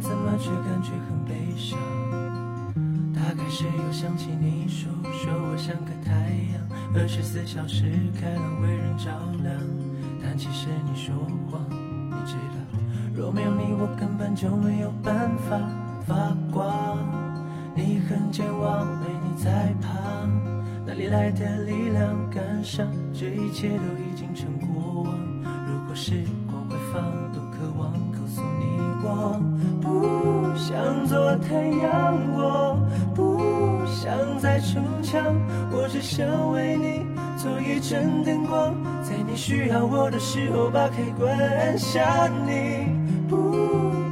[0.00, 1.78] 怎么却感觉很悲伤。
[3.14, 6.12] 大概是又想起你说，说我像个太
[6.52, 6.62] 阳，
[6.94, 9.10] 二十四小时开朗为人照
[9.42, 9.54] 亮。
[10.22, 11.14] 但其实你说
[11.50, 12.58] 谎，你知道，
[13.14, 15.58] 若没有你，我根本就没有办法
[16.06, 16.98] 发光。
[17.74, 20.30] 你很健忘，没你在旁，
[20.86, 22.86] 哪里来的力量感伤？
[23.12, 25.14] 这一切都已经成过往。
[25.66, 26.24] 如果是
[31.48, 32.78] 太阳，我
[33.14, 33.40] 不
[33.86, 35.24] 想再逞强，
[35.72, 42.28] 我只想为你做一盏灯光，在你需要我的时候把开关按下。
[42.46, 42.86] 你
[43.28, 43.52] 不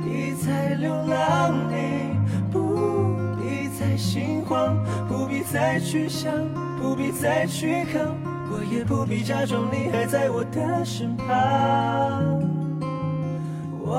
[0.02, 2.16] 必再流浪，你
[2.50, 2.58] 不
[3.38, 3.68] 必。
[3.78, 4.74] 再心慌，
[5.06, 6.32] 不必再去想，
[6.80, 8.16] 不必再去扛，
[8.50, 11.26] 我也不必假装你还在我的身旁。
[13.84, 13.94] 多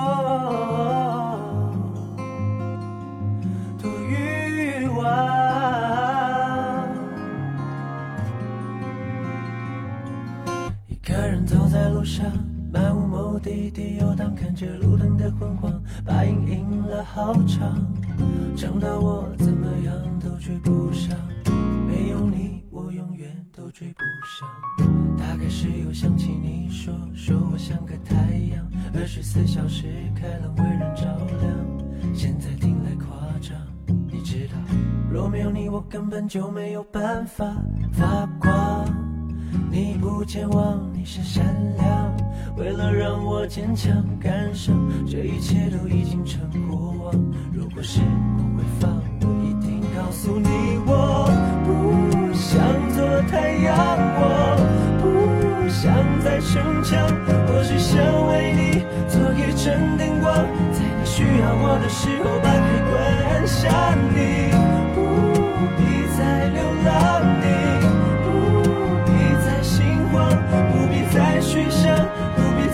[12.08, 12.26] 上。
[12.72, 15.72] 漫无目的地游荡，看着路灯的昏黄，
[16.06, 17.86] 把影印了好长，
[18.56, 21.18] 长到我怎么样都追不上。
[21.86, 25.18] 没有你，我永远都追不上。
[25.18, 28.16] 大概是又想起你说，说我像个太
[28.52, 29.86] 阳，二十四小时
[30.16, 31.04] 开朗为人照
[31.42, 32.14] 亮。
[32.14, 33.58] 现在听来夸张，
[34.12, 34.56] 你知道，
[35.12, 37.46] 若没有你，我根本就没有办法
[37.94, 38.57] 发光。
[39.70, 41.46] 你不健忘，你是善
[41.78, 42.16] 良。
[42.56, 44.74] 为了让我坚强感受，
[45.06, 47.14] 这一切都已经成过往。
[47.54, 48.00] 如果时
[48.36, 48.90] 光会放，
[49.22, 50.50] 我一定告诉你，
[50.88, 51.30] 我
[51.66, 52.58] 不想
[52.96, 53.76] 做太阳，
[54.18, 54.58] 我
[55.02, 57.06] 不想再逞强，
[57.50, 60.34] 我只想为你做一盏灯光，
[60.74, 62.96] 在你需要我的时候把开关
[63.30, 63.94] 按下。
[64.16, 64.18] 你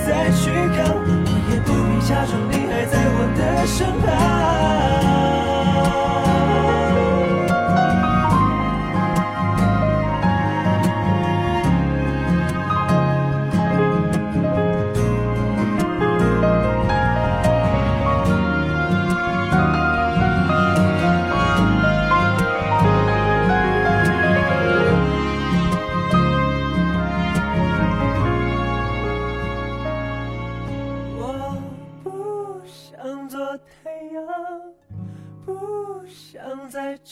[0.05, 5.22] 再去扛，我也不必假装你还在我的身旁。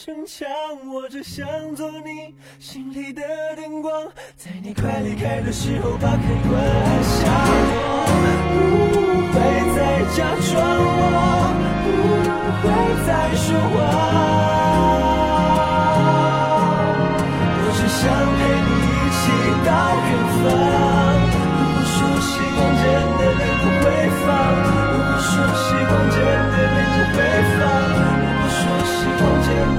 [0.04, 0.48] 逞强，
[0.92, 1.46] 我只想
[1.76, 3.22] 做你心里的
[3.54, 3.92] 灯光，
[4.36, 7.20] 在你快离开的时候把开关按下。
[8.52, 8.58] 我
[9.30, 9.38] 不会
[9.76, 10.18] 再假
[10.50, 10.58] 装，
[11.86, 11.94] 我
[12.58, 12.68] 不会
[13.06, 13.78] 再说谎，
[17.62, 18.02] 我只想
[18.34, 19.22] 陪你一起
[19.64, 19.70] 到
[20.02, 20.10] 远
[20.42, 20.91] 方。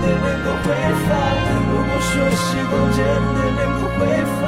[0.04, 0.68] 的能够回
[1.08, 1.10] 放，
[1.72, 4.02] 如果说时光真的能够回
[4.42, 4.44] 放，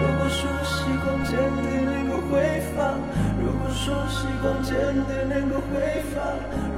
[0.00, 2.32] 如果说时光真的能够回
[2.74, 2.96] 放，
[3.38, 4.72] 如果说时光真
[5.06, 5.74] 的能够回
[6.14, 6.16] 放，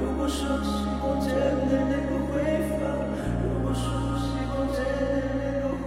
[0.01, 1.31] 如果说时光真
[1.71, 2.35] 的能够回
[2.81, 2.83] 放，
[3.45, 3.87] 如果说
[4.19, 5.87] 时光真的能够回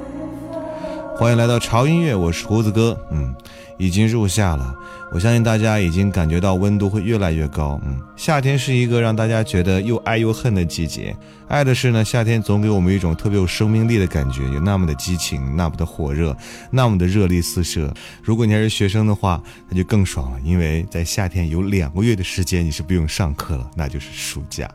[0.51, 1.17] 放。
[1.17, 2.97] 欢迎来到潮音乐，我是胡子哥。
[3.11, 3.35] 嗯，
[3.77, 4.73] 已经入夏了，
[5.13, 7.77] 我相信大家已经感觉到温度会越来越高。
[7.83, 11.13] 嗯，夏天是一个让大家觉得又爱又恨的季节。
[11.49, 16.33] 爱的是呢，夏天总给我们一种特别有生命力的感觉，有那么的激情，那么的火热，
[16.71, 17.93] 那么的热力四射。
[18.23, 24.69] 如果你还是学生的话，那就更爽了，因为在夏天有两个月的时间你是不用上课了，那就是暑假。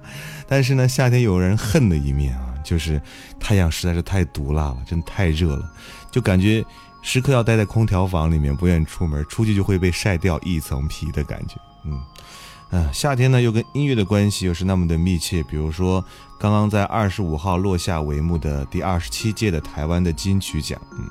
[0.47, 3.01] 但是呢，夏天有人恨的一面啊，就是
[3.41, 5.73] 太阳实在是太毒辣了，真太热了。
[6.11, 6.63] 就感觉
[7.07, 11.55] 时刻要待在空调房里面，不愿意出门，出去就会被晒掉一层皮的感觉。
[11.85, 12.03] 嗯，
[12.71, 15.41] 嗯，夏天呢又跟音乐的关系又是那么的密切。
[15.45, 16.05] 比如说，
[16.37, 20.81] 刚刚在二十五号落下帷幕的第二十七届的台湾的金曲奖。
[20.99, 21.11] 嗯，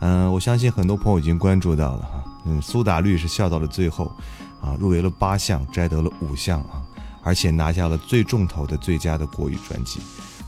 [0.00, 2.22] 嗯，我相信很多朋友已经关注到了哈。
[2.44, 4.14] 嗯，苏打绿是笑到了最后，
[4.60, 6.84] 啊，入围了八项，摘得了五项啊，
[7.22, 10.00] 而且拿下了最重头的最佳的国语专辑。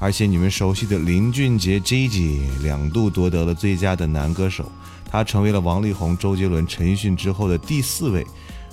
[0.02, 4.68] 而且你们熟悉的林俊杰 J J 两度夺得了最佳的男歌手，
[5.08, 8.26] 他成为了王力宏、周杰伦、陈奕迅之后的第四位，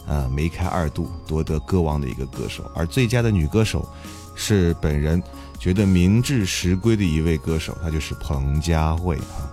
[0.08, 2.64] 呃，梅开二度夺得歌王的一个歌手。
[2.74, 3.88] 而最佳的女歌手，
[4.34, 5.22] 是本人
[5.60, 9.46] 觉得名至实归的一位歌手，她就是彭佳慧啊！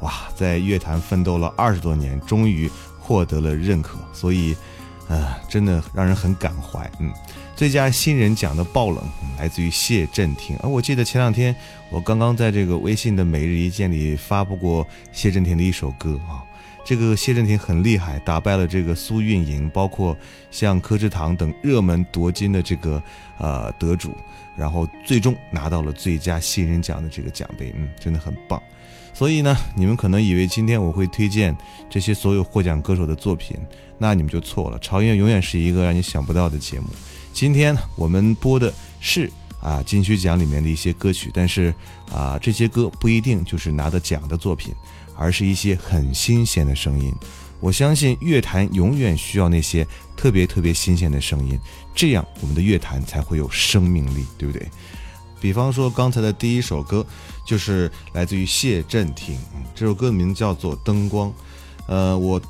[0.00, 2.70] 哇，在乐坛奋斗了二十多年，终于
[3.00, 4.54] 获得了认可，所以，
[5.08, 7.10] 呃，真的让人很感怀，嗯。
[7.54, 9.04] 最佳新人奖的爆冷
[9.38, 11.54] 来自于谢震廷，啊我记得前两天
[11.90, 16.42] 我刚刚在这个微信的每日一见里发布过谢震廷的一首歌啊，
[16.84, 20.16] 这个谢震廷很厉害，打败了这个苏运莹，包括
[20.50, 23.00] 像柯智堂等热门夺金的这个
[23.38, 24.16] 呃得主，
[24.56, 28.60] 然后最终拿到了最佳新人奖的这个奖杯，嗯，真的很棒。
[29.14, 31.54] 所以呢，你们可能以为今天我会推荐
[31.88, 33.56] 这些所有获奖歌手的作品，
[33.98, 34.78] 那你们就错了。
[34.78, 36.86] 潮音永远是一个让你想不到的节目。
[37.32, 39.30] 今天我们播的是
[39.60, 41.74] 啊金曲奖里面的一些歌曲，但是
[42.12, 44.74] 啊这些歌不一定就是拿的奖的作品，
[45.16, 47.12] 而是一些很新鲜的声音。
[47.58, 49.86] 我相信乐坛永远需要那些
[50.16, 51.58] 特别特别新鲜的声音，
[51.94, 54.68] 这样我们的乐坛才会有生命力，对不对？
[55.40, 57.04] 比方说刚才的第一首歌
[57.46, 59.38] 就是来自于谢震廷，
[59.74, 61.28] 这首歌名叫做《灯光》。
[61.86, 62.40] 呃，我。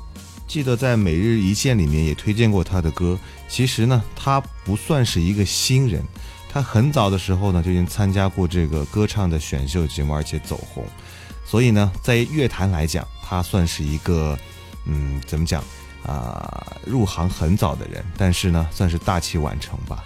[0.47, 3.17] 记得在每日一见里面也推荐过他的歌。
[3.47, 6.03] 其实呢，他不算是一个新人，
[6.49, 10.85] 他很早的时候呢就已经参加过这个歌唱的选秀节目，而且走红。
[11.45, 14.37] 所以呢，在乐坛来讲，他算是一个，
[14.85, 15.63] 嗯，怎么讲
[16.05, 16.77] 啊？
[16.85, 20.03] 入行很早的人，但是呢，算是大器晚成吧。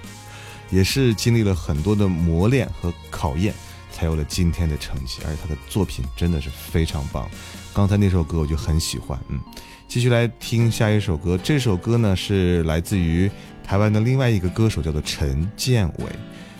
[0.70, 3.54] 也是经历了很多的磨练和考验，
[3.92, 5.20] 才有了今天的成绩。
[5.24, 7.30] 而且他的作品真的是非常棒。
[7.74, 9.40] 刚才那首歌我就很喜欢，嗯，
[9.88, 11.36] 继续来听下一首歌。
[11.42, 13.28] 这首歌呢是来自于
[13.64, 16.04] 台湾的另外一个歌手，叫做陈建伟，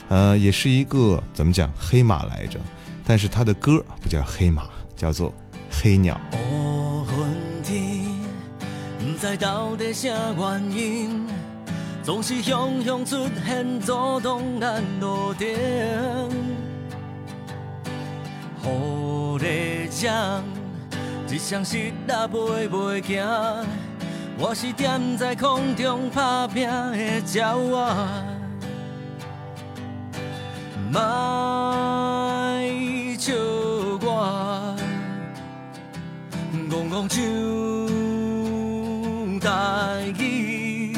[0.08, 2.58] 呃，也是一个怎么讲黑马来着，
[3.06, 4.64] 但是他的歌不叫黑马，
[4.96, 5.32] 叫做
[5.70, 6.20] 黑鸟。
[21.34, 21.92] 一双失也
[22.28, 23.26] 飞袂行，
[24.38, 27.74] 我是踮在空中打拼的鸟仔，
[30.92, 31.00] 莫
[33.18, 33.34] 笑
[34.00, 34.76] 我，
[36.70, 37.20] 戆戆唱
[39.40, 40.96] 台语，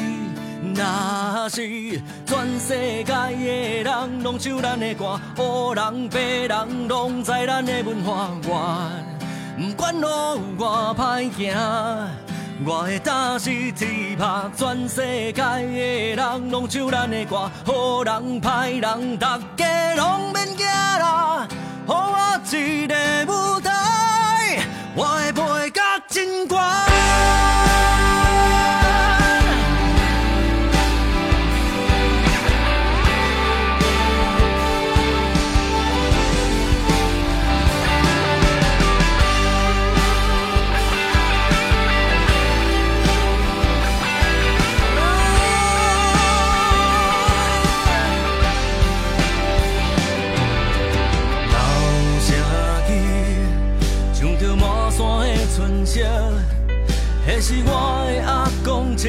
[0.75, 8.96] 若是全世界的人拢唱咱的歌，黑人白人拢知咱的文化外。
[9.57, 11.57] 不管路有外歹行，
[12.63, 15.01] 我会打死铁拍，全世
[15.33, 21.47] 界的人拢唱咱的歌，好人歹人，大家拢免惊啦，
[21.87, 22.95] 给我一个
[23.25, 23.76] 舞台，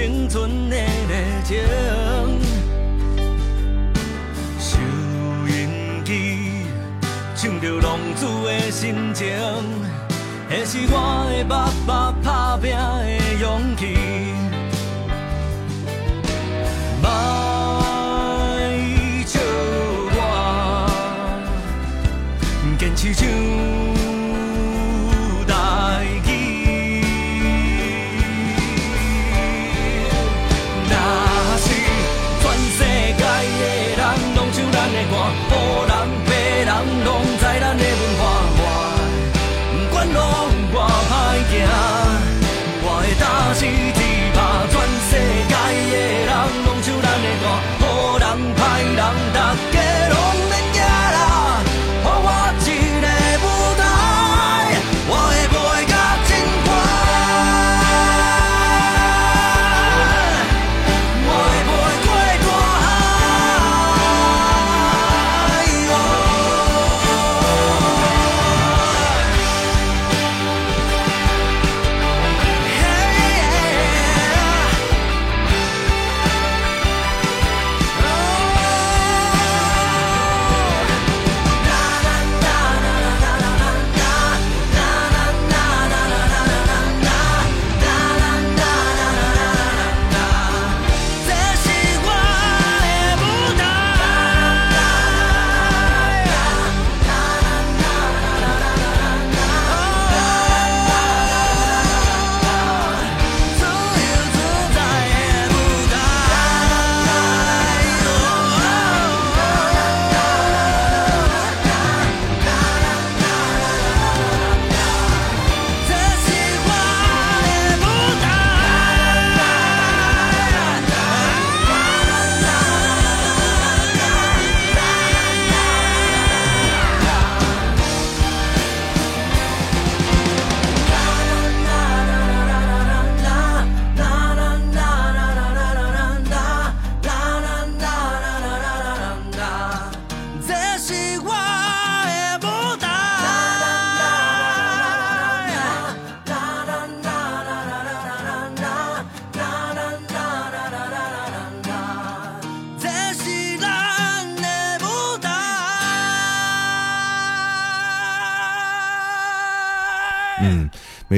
[0.00, 1.12] 青春的热
[1.44, 1.58] 情，
[4.60, 4.78] 收
[5.48, 6.62] 音机
[7.34, 9.26] 唱着浪子的心情，
[10.48, 12.70] 那是我的爸爸打拼。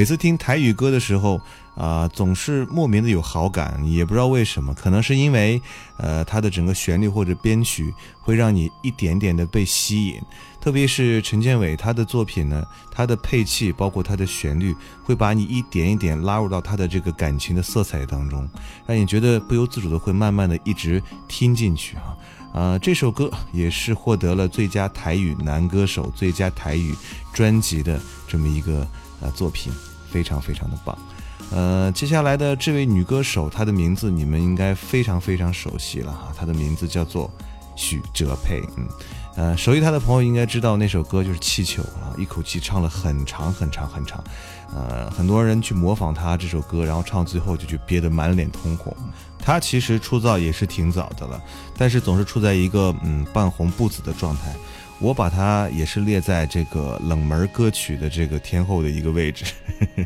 [0.01, 1.39] 每次听台语歌的时候。
[1.73, 5.59] 啊，总是莫名的有好感，也不知道为什么，可能是因为，
[5.95, 10.21] 呃，它的整个旋律或者编曲会让你一点点的被吸引，
[10.59, 18.45] 特别是陈建伟他的作品呢，他的配器包括他的旋律，会把你一点一点拉入到他的这个感情的色彩当中，
[18.85, 22.17] 让你觉得不由自主的会慢慢的一直听进去啊，
[22.53, 26.93] 啊，这首歌也是获得了最佳台语男歌手、最佳台语
[27.33, 28.85] 专辑的这么一个
[29.21, 29.71] 呃作品，
[30.11, 30.97] 非常非常的棒。
[31.51, 37.29] 呃，接下来的这位女歌手，她的名字你们应该非常非常熟悉了哈，她的名字叫做
[37.75, 38.61] 许哲佩。
[38.77, 38.87] 嗯，
[39.35, 44.23] 呃，熟悉她的朋友应该知道那首歌就是《气球》啊，一口气唱了很长很长很长。
[44.73, 48.95] 呃，很多人去模仿她这首歌，然后唱最后就去憋得满脸通红。
[49.37, 51.41] 她其实出道也是挺早的了，
[51.77, 54.55] 但是总是处在一个嗯半红不紫的状态。
[55.01, 59.45] 我把它也是列在这个冷门歌曲的这个天后的一个位置，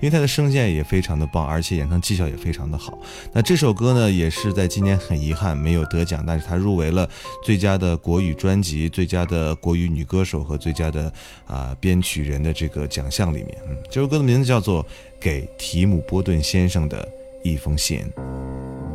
[0.00, 2.98] 因为她的声线也非常的棒，而且演唱技巧也非常的好。
[3.32, 7.08] 那这首歌呢，也是在今年很遗憾没有得奖，但是她入围了
[7.44, 11.12] 最佳的国语专辑、最佳的国语女歌手和最佳的
[11.46, 13.56] 啊编曲人的这个奖项里面。
[13.68, 14.82] 嗯，这首歌的名字叫做
[15.20, 17.08] 《给提姆·波顿先生的
[17.44, 18.04] 一封信》。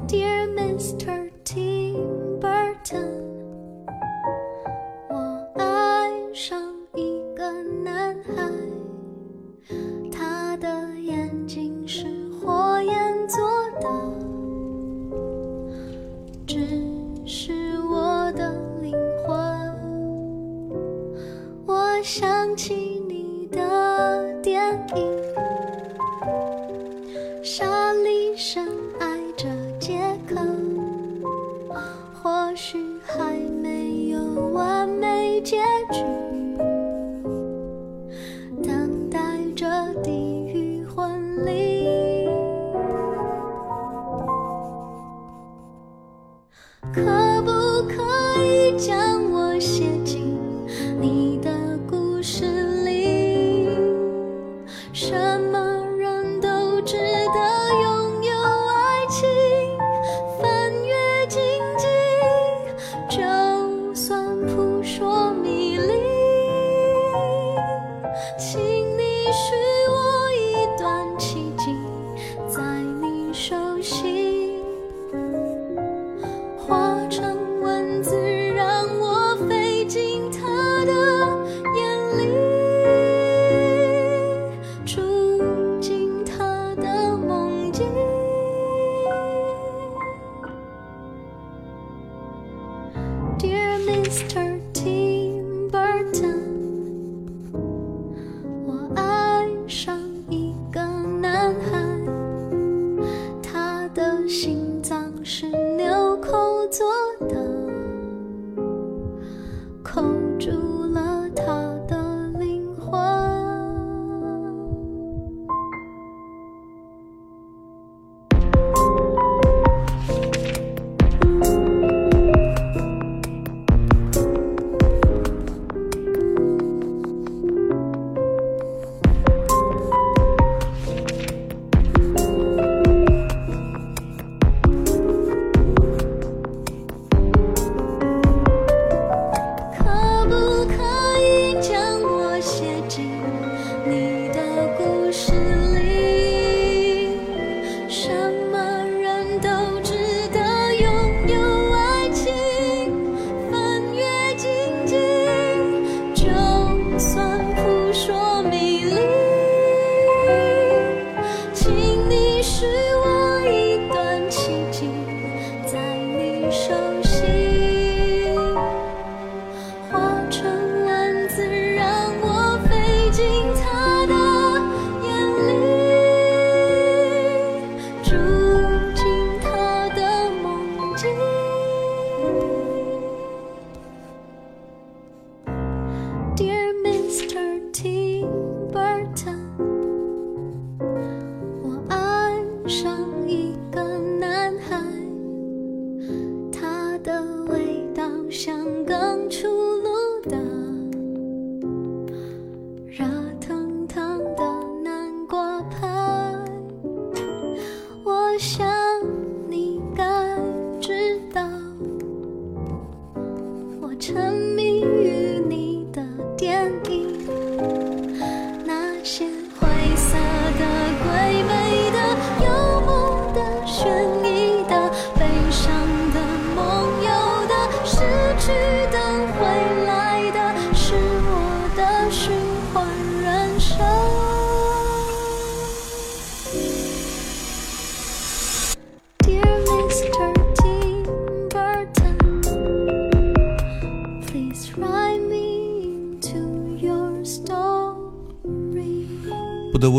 [0.09, 1.29] Dear Mr.
[1.45, 3.14] Tim Burton。
[8.33, 8.51] 男
[9.67, 9.75] 孩，
[10.11, 10.67] 他的
[10.99, 12.05] 眼睛是
[12.39, 13.37] 火焰做
[13.79, 13.87] 的，
[16.47, 16.57] 只
[17.25, 17.53] 是
[17.91, 18.51] 我的
[18.81, 18.93] 灵
[19.25, 19.35] 魂。
[21.67, 22.73] 我想起
[23.07, 25.21] 你的电影，
[27.43, 28.67] 莎莉深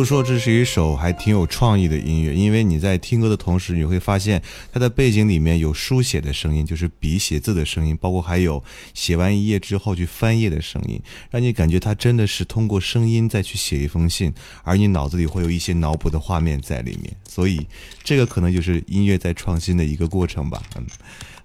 [0.07, 4.41] 说，这是一首还挺有创意的音乐，因为你在听歌的同时，你会发现
[4.73, 8.63] 它的背景里面有书写的声音，就是笔写字的声音，包括还有
[8.95, 17.67] 写完一页之后去翻页的声音，让你感觉它真的是通过声音再去写一封信，而你脑子里会有一些脑补的画面在里面，所以
[18.05, 20.87] 这个可能就是音乐在创新的一个过程吧，嗯。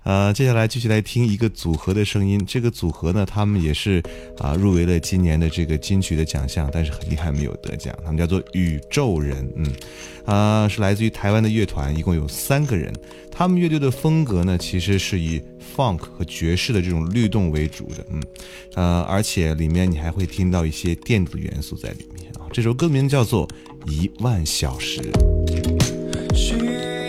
[0.04, 2.44] 呃，接下来继续来听一个组合的声音。
[2.46, 4.02] 这个组合呢，他们也是
[4.40, 7.96] 啊入围了今年的这个金曲的奖项，但是很遗憾没有得奖。
[8.04, 9.74] 他们叫做宇宙人，嗯，
[10.26, 12.92] 啊是来自于台湾的乐团，一共有三个人。
[13.32, 15.42] 他们乐队的风格呢，其实是以
[15.76, 18.24] funk 和爵士的这种律动为主的，嗯，
[18.76, 22.50] 呃，而且里面你还会听到一些电子元素在里面啊。
[22.52, 23.48] 这首歌名叫做
[23.86, 25.00] 《一万小时》。
[26.36, 26.56] 需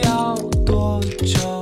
[0.04, 1.61] 要多久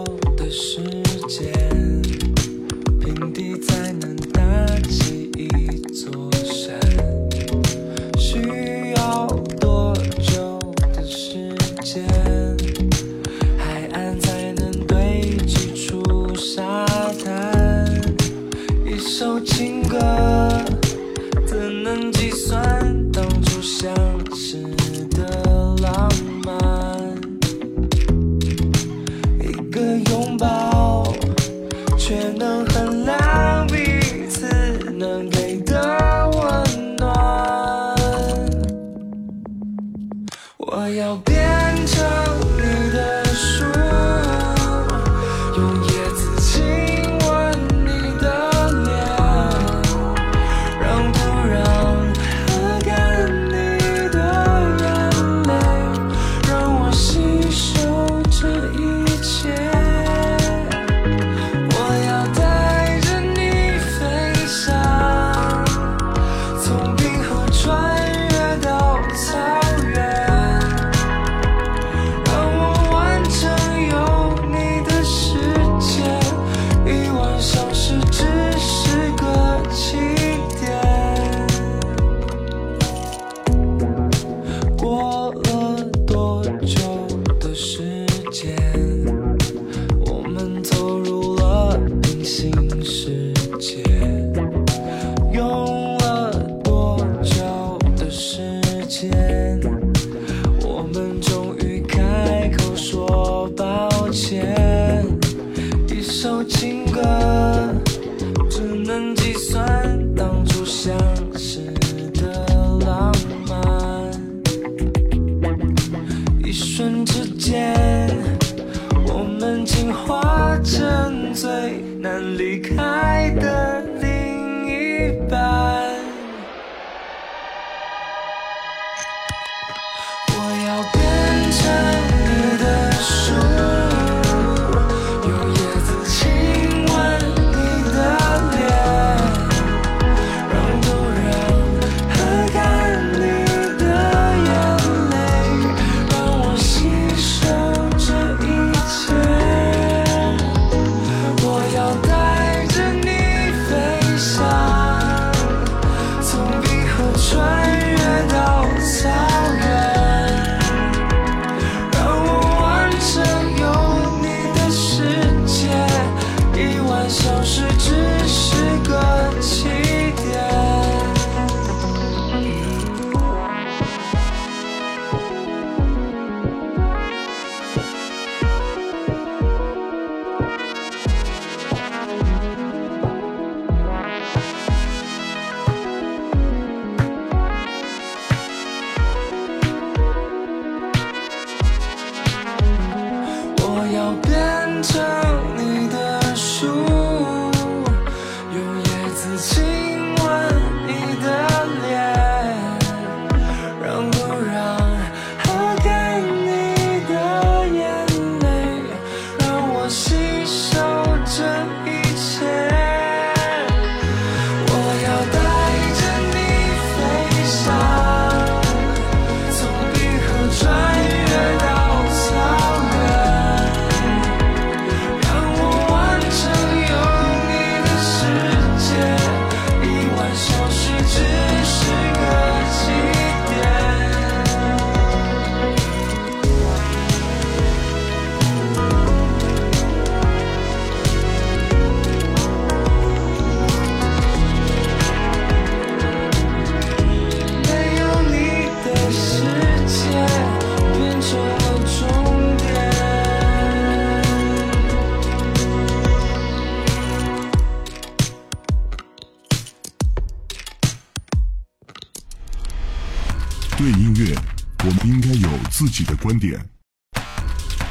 [266.30, 266.56] 观点；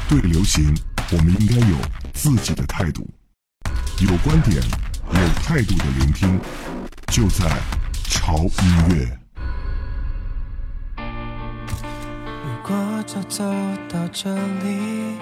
[0.08, 0.74] 对流行，
[1.12, 1.76] 我们应该有
[2.14, 3.06] 自己的态度。
[4.00, 4.56] 有观点、
[5.12, 6.40] 有态度的聆听，
[7.08, 7.44] 就在
[8.08, 8.48] 潮音
[8.88, 9.18] 乐。
[10.96, 13.44] 如果就走
[13.90, 15.18] 到这里，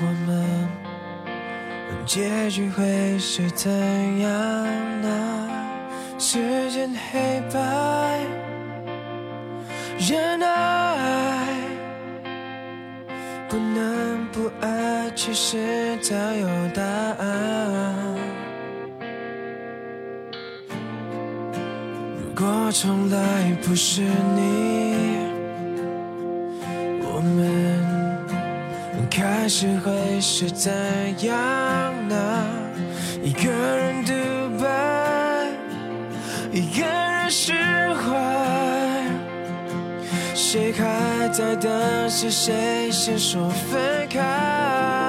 [0.00, 0.68] 我们
[2.04, 3.70] 结局会是怎
[4.18, 5.48] 样呢？
[6.18, 8.26] 时间黑白，
[9.98, 11.48] 人爱，
[13.48, 18.16] 不能不爱，其实早有答案。
[22.16, 23.18] 如果从来
[23.62, 24.94] 不是你，
[27.02, 30.72] 我们开始会是怎
[31.26, 32.46] 样呢？
[33.20, 34.12] 一个人独
[34.62, 35.48] 白，
[36.52, 37.52] 一个人释
[37.94, 38.57] 怀，
[40.50, 42.08] 谁还在等？
[42.08, 45.07] 是谁先说分开？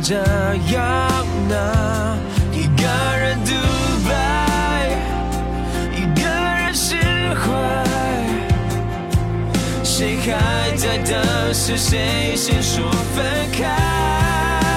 [0.00, 2.18] 这样呢？
[2.52, 2.86] 一个
[3.18, 3.52] 人独
[4.08, 4.90] 白，
[5.94, 6.94] 一个人释
[7.34, 7.48] 怀，
[9.82, 11.52] 谁还在等？
[11.52, 14.67] 是谁先说分开？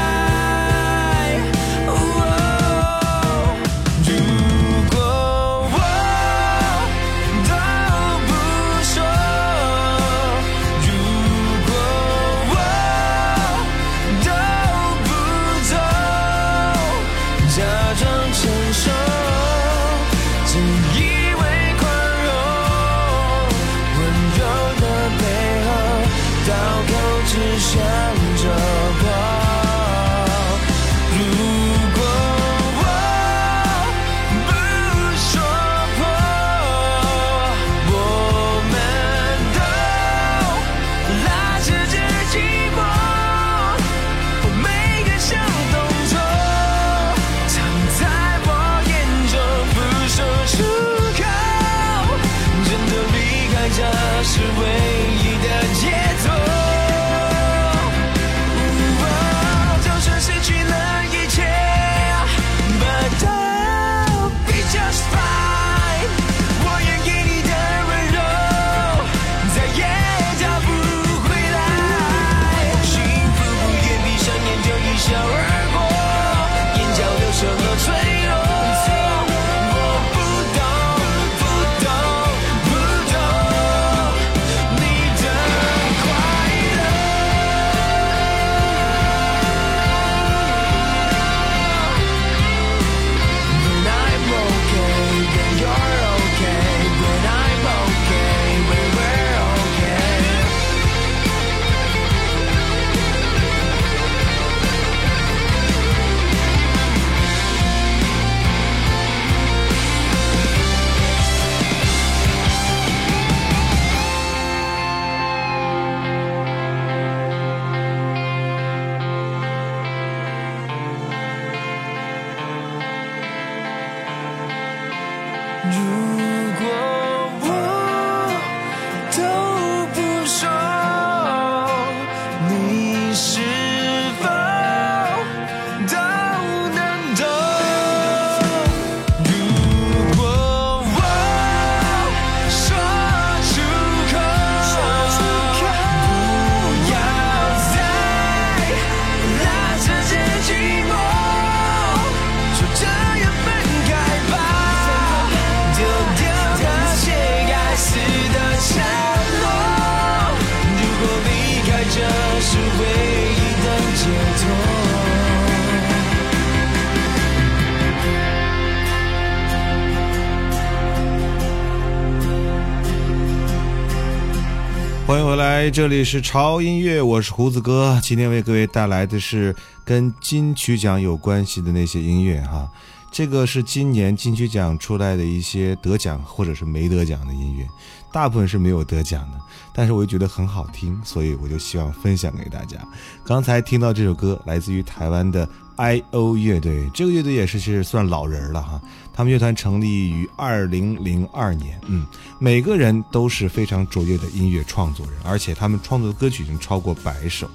[175.12, 178.00] 欢迎回来，这里是潮音乐，我是胡子哥。
[178.02, 182.72] 今天为各位带来的是跟金曲奖有关系的那些音乐哈。
[183.12, 187.68] 这个是今年金曲奖出来的一些得奖或者是没得奖的音乐，
[188.14, 189.38] 大部分是没有得奖的，
[189.74, 192.78] 但是我又觉得很好听，所以我就希望分享给大家。
[193.26, 195.46] 刚才听到这首歌来自于台湾的
[195.82, 198.80] I.O 乐队，这个乐队也是其实算老人了哈。
[199.12, 202.06] 他们乐团成立于二零零二年，嗯，
[202.38, 207.50] 每个人都是非常卓越的音乐创作人，而且他们创作的歌曲已经超过百首。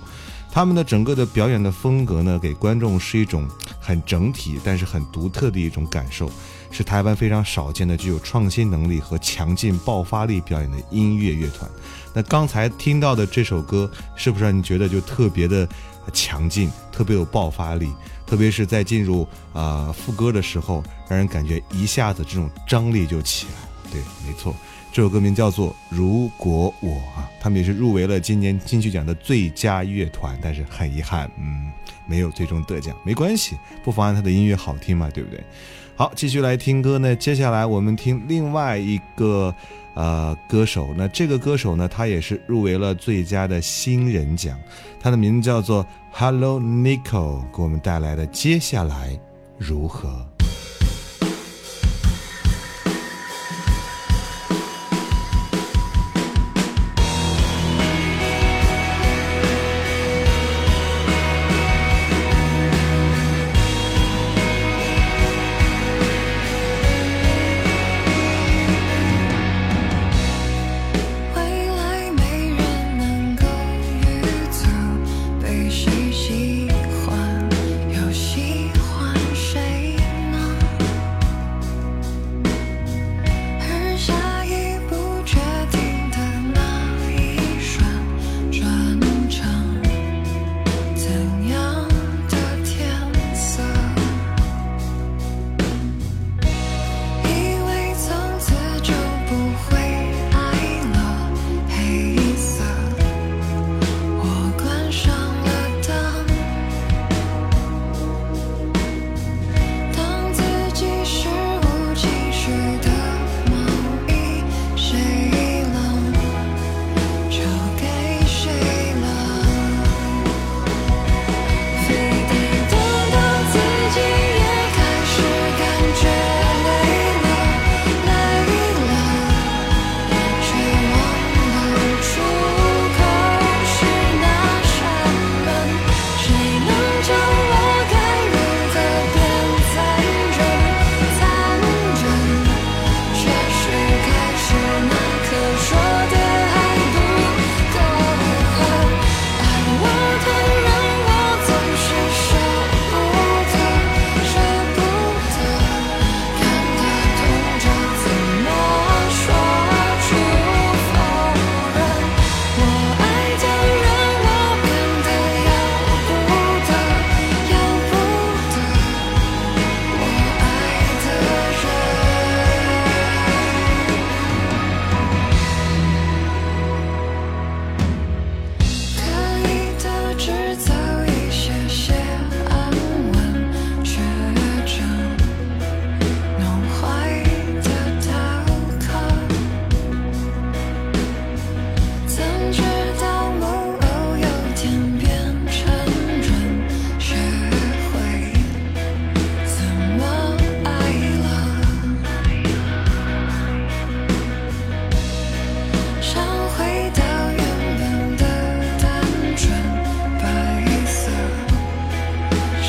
[0.51, 3.47] 他们的整个的表演的风格呢，给观众是一种
[3.79, 6.29] 很整体但是很独特的一种感受，
[6.73, 11.71] 是台湾非常少见的具有创新能力和强劲爆发力表演的音乐乐团。
[12.13, 15.69] 那刚才听到的这首歌，是不是让你觉得就特别的
[16.13, 17.89] 强劲，特别有爆发力？
[18.27, 23.69] 特别是在进入啊副歌的时候，让人感觉一下子这种张力就起来了。
[23.93, 24.55] 对，没错，
[24.93, 31.71] 这首歌名叫做《如果我》啊，他们也是入围了今年金曲奖的最佳乐团，但是很遗憾，嗯，
[32.07, 32.97] 没有最终得奖。
[33.05, 35.43] 没关系，不妨碍他的音乐好听嘛，对不对？
[35.95, 37.15] 好，继续来听歌呢。
[37.15, 39.55] 接下来我们听另外一个
[39.97, 44.57] 呃歌手，那这个歌手呢，他也是入围了最佳的新人奖，
[45.01, 45.85] 他的名字叫做。
[46.19, 49.21] Hello Nico 给我们带来的接下来
[49.59, 50.27] 如何？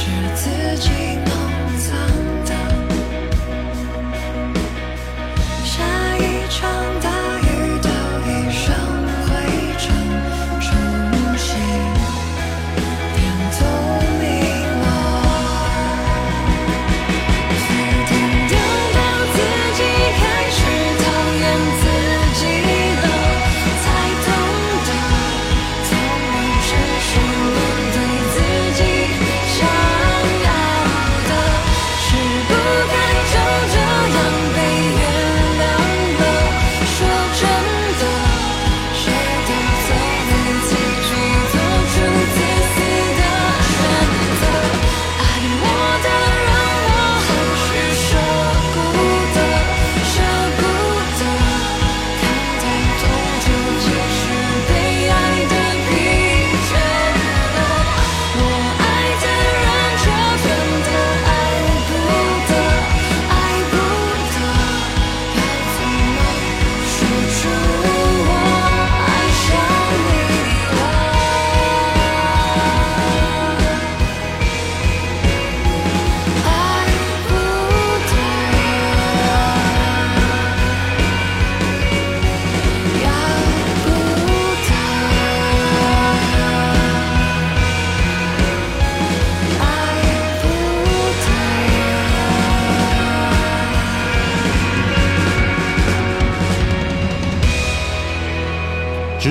[0.08, 1.17] 是自己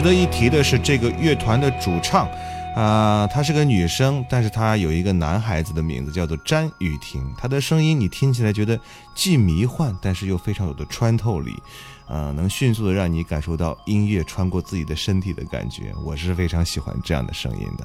[0.07, 2.29] 值得一提的是这个乐团的主唱，
[2.77, 7.35] 啊、她是个女生，但是她有一个男孩子的名字叫做詹雨婷。
[7.37, 8.79] 她的声音你听起来觉得
[9.17, 11.61] 既迷幻，但是又非常有的穿透力，
[12.07, 15.93] 呃，能迅速的让你感受到音乐穿过自己的身体的感觉。
[16.05, 17.85] 我是非常喜欢这样的声音的。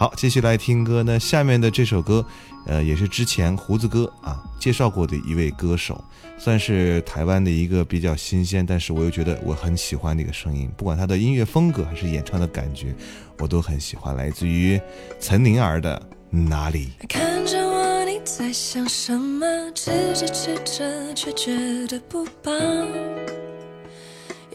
[0.00, 1.20] 好，继续来听歌呢。
[1.20, 2.24] 下面的这首歌，
[2.64, 6.02] 呃，也是之前胡子哥啊介绍过的一位歌手，
[6.38, 12.94] 算是台湾的一个比较新鲜，但是我又觉得我很喜欢的一个声音，不管他的音乐风格还是演唱的感觉，
[13.40, 14.16] 我都很喜欢。
[14.16, 14.80] 来自于
[15.18, 16.00] 岑宁儿的
[16.48, 16.88] 《哪里》。
[17.06, 19.46] 看着我，你在想什么？
[19.74, 22.50] 吃着吃着，却觉得不饱，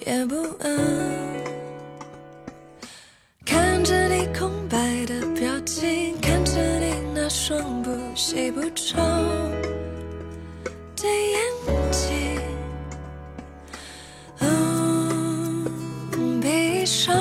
[0.07, 1.44] 也不饿。
[3.45, 8.97] 看着你空白的表情，看着你那双不喜不愁
[10.95, 11.39] 的眼
[11.91, 12.41] 睛。
[14.39, 17.15] 嗯，闭上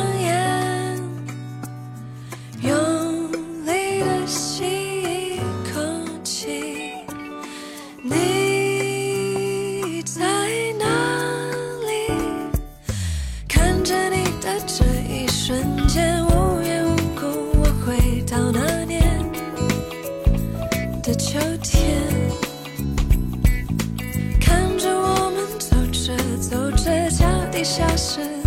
[27.64, 28.43] 消失。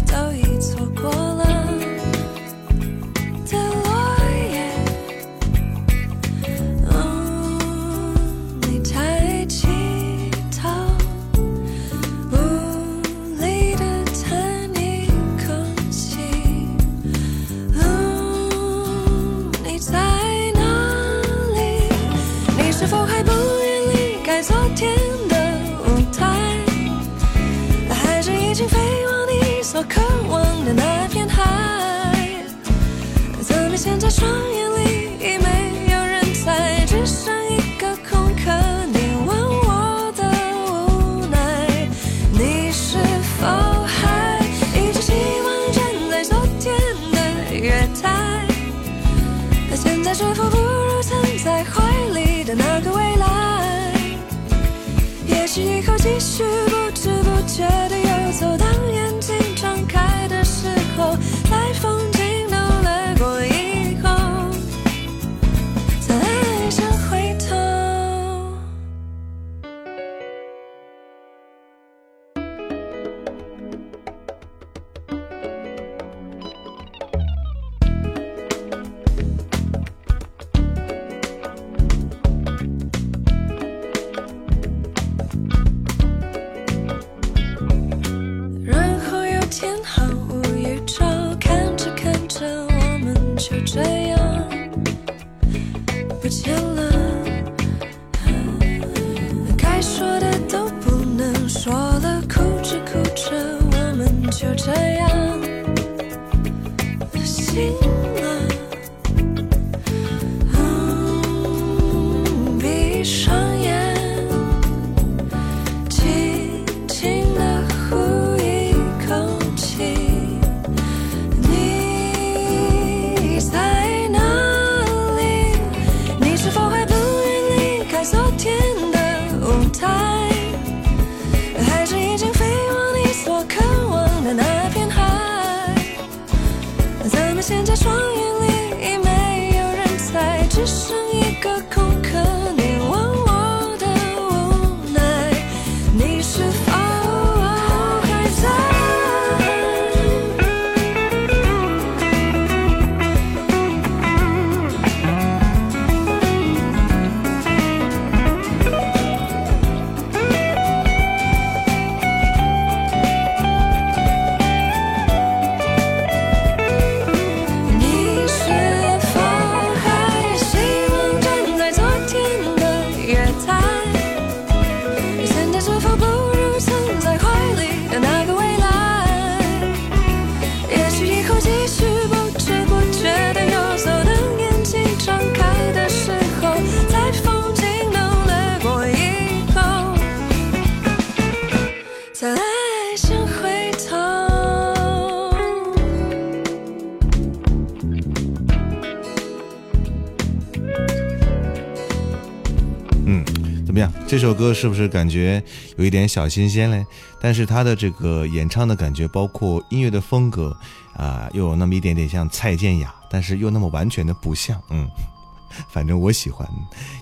[204.27, 205.41] 首歌是不是感觉
[205.77, 206.85] 有一点小新鲜嘞？
[207.17, 210.53] 但是他的这个演唱的感觉，包括音乐的风格
[210.97, 214.61] 啊、又有那么一点点像蔡健雅，但是又那么完全的不像。
[214.69, 214.85] 嗯，
[215.71, 216.45] 反正我喜欢，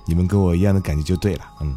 [0.05, 1.45] 你们跟我一样的感觉就对了。
[1.61, 1.76] 嗯。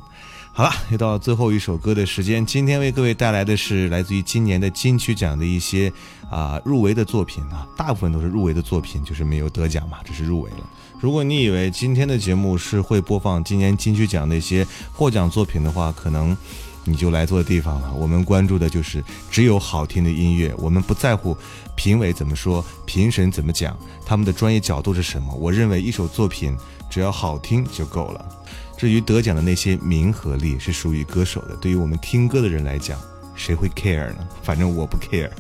[0.52, 2.44] 好了，又到最后一首歌的时间。
[2.44, 5.90] 今天为各位带来的是来自于今年的金曲奖的一些
[6.28, 10.68] 啊、入围的作品啊，大部分都是入围的作品，就是没有得奖嘛，只是入围了。
[11.00, 16.36] 如果你以为今天的节目是会播放今年金曲奖那些获奖作品的话，可能
[16.84, 17.94] 你就来错地方了。
[17.94, 21.36] 我们关注的就是只有好听的音乐，我们不在乎
[21.76, 25.32] 评委怎么说，评审怎么讲，他们的专业角度是什么。
[25.34, 26.56] 我认为一首作品
[26.90, 28.28] 只要好听就够了。
[28.76, 32.98] 至于得奖的那些名和利是属于歌手的，对于我们听歌的人来讲，
[33.36, 34.28] 谁会 care 呢？
[34.42, 35.30] 反正我不 care。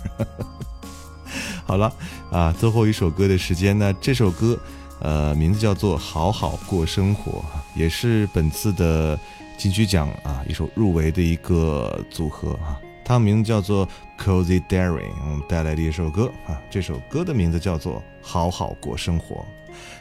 [1.66, 1.92] 好了
[2.30, 4.58] 啊，最后一首歌的时间呢，这首歌
[5.00, 7.32] 呃名字叫做《好好过生活》，
[7.74, 9.18] 也是本次的
[9.56, 13.88] 金曲奖啊一首入围的一个组合啊，它的名字叫做
[14.18, 19.36] Cozy Daring，我们带来的一首歌啊，这首歌的名字叫做《好好过生活》。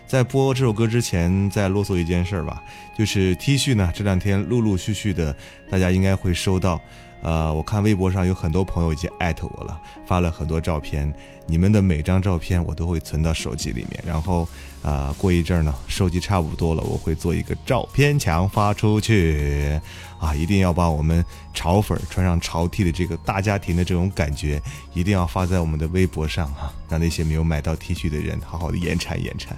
[0.08, 2.64] 在播这首歌之前，再啰嗦一件事儿吧，
[2.98, 5.36] 就是 T 恤呢，这两天陆陆续续的，
[5.70, 6.82] 大家应该会收到。
[7.28, 11.14] 呃，我看微博上有很多朋友已经艾特我了，发了很多照片。
[11.46, 14.48] 你们的每张照片我都会存到手机里面，然后
[14.82, 19.78] 啊、过一阵儿呢，收集差不多了，我会做一个照片墙发出去。
[20.20, 21.24] 啊，一定要把我们
[21.54, 24.62] 潮粉穿上潮 T 的这个大家庭的这种感觉，
[24.94, 29.58] 一定要发在我们的微博上啊，让那些没有买到 T 恤的人好好的延产延产。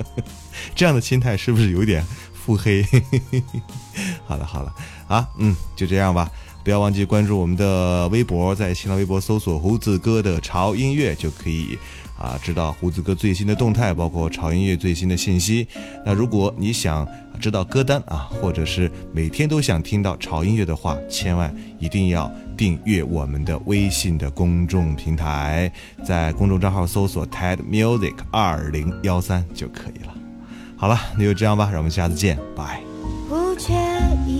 [0.76, 2.84] 这样的心态是不是有点腹黑？
[4.26, 4.74] 好了好了
[5.08, 6.30] 啊，嗯，就这样吧。
[6.62, 11.78] 不要忘记关注我们的微博，在新浪微博搜索“胡子哥的潮音乐”就可以
[12.18, 15.66] 啊知道胡子哥最新的动态，包括潮音乐最新的信息。
[16.04, 17.08] 那如果你想
[17.40, 25.72] 知道歌单啊，或者是每天都想听到潮音乐的话，千万一定要订阅我们的微信的公众平台，
[26.04, 30.14] 在公众账号搜索 TED Music 二零幺三就可以了。
[30.76, 32.80] 好了，那就这样吧，让我们下次见，拜。
[33.28, 33.72] 不介
[34.26, 34.39] 意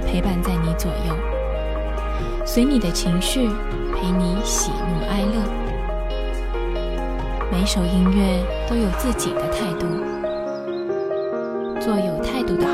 [0.00, 1.14] 陪伴在你左右，
[2.44, 3.48] 随你的情绪，
[3.94, 5.40] 陪你喜怒哀乐。
[7.52, 9.86] 每首音乐都有自己的态度，
[11.80, 12.66] 做有态度的